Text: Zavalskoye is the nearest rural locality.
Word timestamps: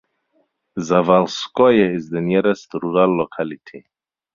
Zavalskoye 0.79 1.93
is 1.95 2.09
the 2.09 2.21
nearest 2.21 2.73
rural 2.81 3.15
locality. 3.19 3.85